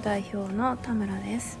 [0.00, 1.58] 代表の田村です。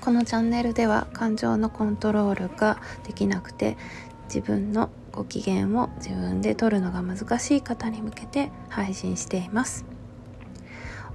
[0.00, 3.76] このチャンネルでは感情のコントロールができなくて
[4.24, 9.84] 自分のご機嫌を自分で取るのが難しい方に向けて配信しています。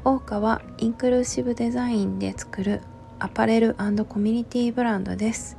[0.04, 2.82] 桜花はインクルーシブデザインで作る
[3.20, 5.58] アパレルコミュニティブランドです。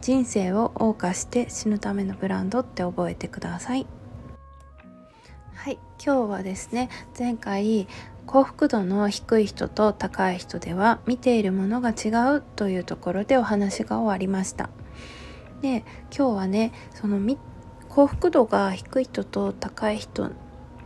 [0.00, 3.86] 人生を謳歌して死ぬためのブランドって覚えてください。
[5.54, 7.86] はい今日はですね前回
[8.26, 14.70] 幸福度の低い人と高い人では見ているものが違うというところでお話が終わりました。
[15.60, 15.84] で
[16.16, 17.20] 今日はねその
[17.88, 20.30] 幸福度が低い人と高い人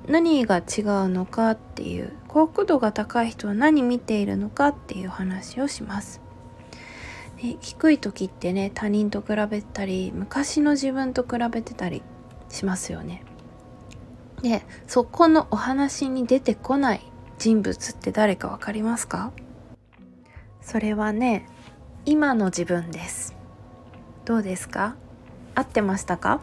[0.09, 0.65] 何が違う
[1.09, 6.21] のかっていう幸福度が高い人は何見ているのかっていう話をします。
[7.37, 12.03] で低い時ってね他人と比べたり昔の自分と比べてたり
[12.49, 13.25] しますよね。
[14.43, 17.01] でそこのお話に出てこない
[17.39, 19.33] 人物って誰か分かりますか？
[20.63, 21.47] それはね
[22.05, 23.37] 今の自分です。
[24.25, 24.97] どうですか？
[25.55, 26.41] 合ってましたか？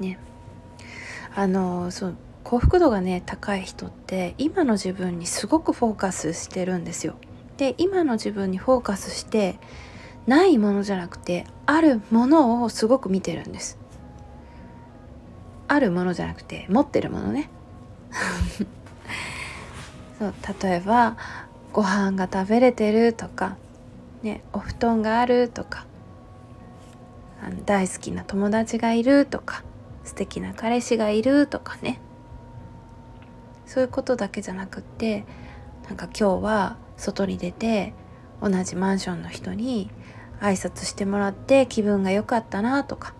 [0.00, 0.18] ね。
[1.34, 7.14] あのそう幸福度がね高い人って今の自分にすごくフォーカスしてるんですよ。
[7.56, 9.58] で今の自分にフォーカスして
[10.26, 13.78] ないものじゃなくてあるものをすごく見てるんです。
[15.68, 17.48] あるものじゃなくて持ってるものね。
[20.62, 21.16] 例えば
[21.72, 23.56] ご飯が食べれてるとか、
[24.22, 25.86] ね、お布団があるとか
[27.42, 29.64] あの大好きな友達がいるとか
[30.04, 32.00] 素敵な彼氏がいるとかね。
[33.66, 35.24] そういうことだけじゃなくって
[35.88, 37.94] なんか今日は外に出て
[38.42, 39.90] 同じマンションの人に
[40.40, 43.14] 挨拶してもらって気分が良かったなとか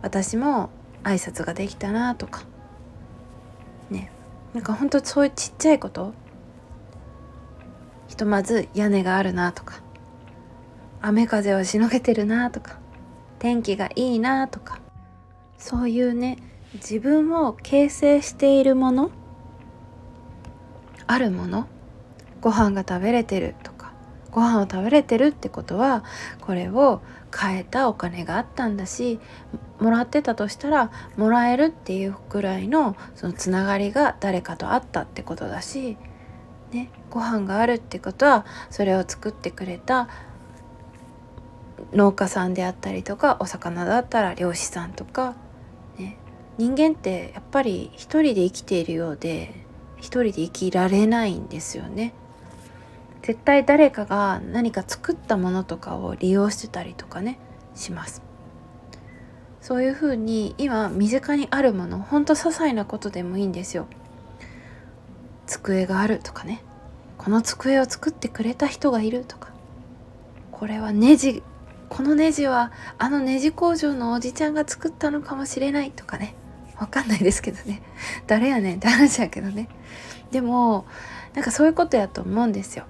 [0.00, 0.70] 私も
[1.02, 2.44] 挨拶ができたなとか
[3.90, 4.10] ね。
[4.54, 6.14] なんかほんとそういうちっちゃいこと？
[8.06, 9.82] ひとまず屋根があるなとか。
[11.02, 12.78] 雨風をしのげてるなとか。
[13.40, 14.80] 天気がいいなとか。
[15.58, 16.38] そういうね
[16.74, 19.10] 自分を形成しているもの？
[21.06, 21.66] あるもの？
[22.40, 23.73] ご飯が食べれてるとか。
[24.34, 26.02] ご飯を食べれてるってことは
[26.40, 27.00] これを
[27.32, 29.20] 変えたお金があったんだし
[29.78, 35.96] もらってたとしたらもらえるっていうくらいのそのつながりが誰かとあったってことだし、
[36.72, 40.08] ね、ご飯があるってことはそれを作ってくれた
[41.92, 45.36] 農家さんであったりとかお魚だったら漁師さんとか、
[45.96, 46.18] ね、
[46.58, 49.54] 人間ってやっぱり一人で生きているようで
[49.98, 52.14] 一人で生きられないんですよね。
[53.24, 57.38] 絶対誰かが何か作ったものとかを利用してたりとかね
[57.74, 58.22] します。
[59.62, 63.86] そういうふうに今身近にあるものほんと些細なことでもいいんですよ。
[65.46, 66.62] 机があるとかね。
[67.16, 69.48] この机を作ってくれた人がいるとか。
[70.52, 71.42] これはネジ
[71.88, 76.34] このネジはあのネジ工場のおじちゃんが作ったのかもしれないとかね。
[76.78, 77.80] わかんないですけどね。
[78.26, 79.70] 誰やねんって話やけどね。
[80.30, 80.84] でも
[81.32, 82.84] なんかそういうことやと思うんですよ。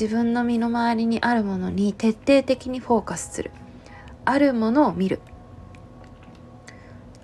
[0.00, 3.50] 自分の身の回りにあるものに徹底的にフォーカスする。
[4.24, 5.20] あるものを見る。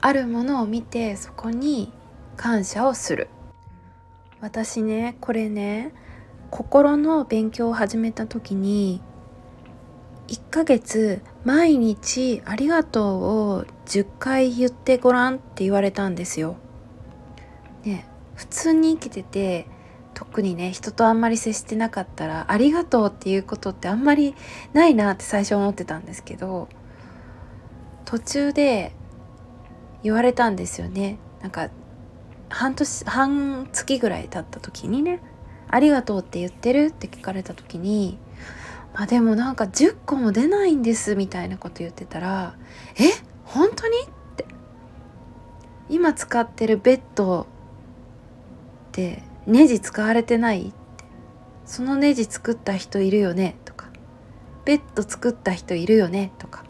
[0.03, 1.91] あるものを見てそこに
[2.37, 3.31] 感謝をする。
[4.43, 5.95] 私ねこれね
[6.51, 9.01] 心の勉強を始めた時に
[10.29, 16.57] 1ヶ月毎日ありがとうを10回言ってごらんって言われたんですよ。
[17.85, 19.67] ね普通に生きてて
[20.17, 24.35] 特にね人とあんまり接してなかったらありがとうっていうことってあんまり
[24.73, 26.71] ないなって最初思ってたんですけど
[28.07, 28.93] 途中で
[30.03, 31.69] 言われたんですよねなんか
[32.49, 35.21] 半年半月ぐらい経った時にね
[35.69, 38.19] 「ありがとうって言ってる?」って聞かれた時に
[38.97, 42.55] 「まあでもなんか10個も出ないんです」みたいなこと言ってたら
[42.99, 43.03] 「え
[43.45, 44.47] 本当に?」って
[45.91, 47.47] 今使ってるベッドっ
[48.93, 50.69] てネジ使われてない？
[50.69, 51.05] って
[51.65, 53.57] そのネジ作った人いるよね？
[53.65, 53.87] とか。
[54.65, 56.33] ベッド作った人いるよね？
[56.39, 56.65] とか。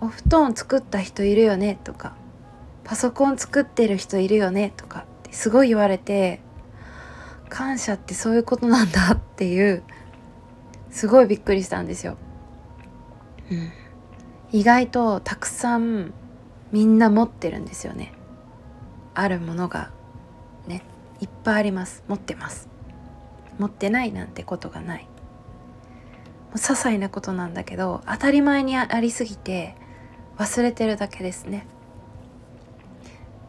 [0.00, 1.78] お布団作った人いるよね？
[1.82, 2.14] とか。
[2.84, 4.72] パソコン作ってる人いるよね？
[4.76, 5.00] とか。
[5.00, 6.40] ってすごい言われて
[7.48, 9.82] 感謝ってそういうことなんだっていう。
[10.90, 12.16] すごいびっくりしたんですよ。
[13.50, 13.70] うん、
[14.52, 16.12] 意外とたくさん
[16.72, 18.12] みんな持ってるんですよね。
[19.14, 19.90] あるものが。
[21.20, 22.04] いっぱいあります。
[22.08, 22.68] 持ってます。
[23.58, 25.02] 持ってないなんてことがない。
[25.02, 29.74] もう些細なことなんだけど当たり前にありすぎて
[30.38, 31.66] 忘れてるだけですね。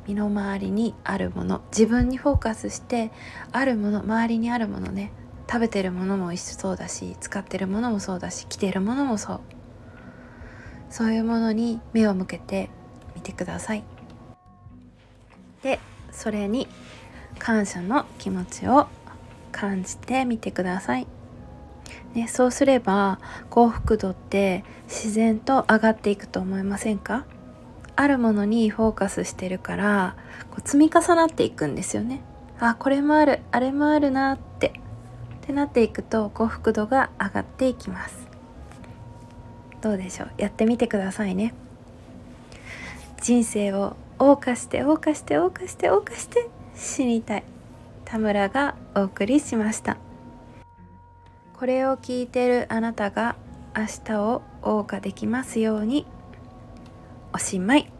[0.07, 3.11] 身の回りにあるもの自分にフォーカスして
[3.51, 5.11] あるもの周りにあるものね。
[5.47, 9.41] 食べてるものも一緒そうだし使ってるものもそうだし着てるものもそう。
[10.89, 12.69] そういうものに目を向けて
[13.15, 13.83] みてください。
[15.61, 15.79] で
[16.11, 16.67] それに
[17.39, 18.87] 感謝の気持ちを
[19.51, 21.07] 感じてみてください、
[22.13, 23.19] ね、そうすれば
[23.49, 27.25] 幸福度って自然と上がっていくと思いませんか？
[27.95, 30.15] あるものにフォーカスしてるから
[30.51, 32.21] こう積み重なっていくんですよね。
[32.59, 34.73] あこれもあるあれもあるなって。
[35.41, 38.27] ってなっていくと幸福度が上がっていきます。
[39.81, 40.29] どうでしょう？
[40.37, 41.55] やってみてくださいね。
[43.21, 46.47] 人生を謳歌して謳歌して謳歌して謳歌して
[46.79, 47.43] 死にたい
[48.05, 49.97] 田村がお送りしました。
[51.57, 53.35] これを聞いてるあなたが
[53.75, 56.07] 明日を謳歌できますように。
[57.33, 57.91] おしまい。